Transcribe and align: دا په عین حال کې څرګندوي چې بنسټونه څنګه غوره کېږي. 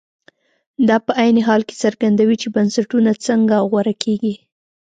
دا 0.87 0.97
په 1.05 1.11
عین 1.21 1.37
حال 1.47 1.61
کې 1.67 1.75
څرګندوي 1.83 2.35
چې 2.41 2.47
بنسټونه 2.55 3.11
څنګه 3.25 3.55
غوره 3.69 3.93
کېږي. 4.03 4.33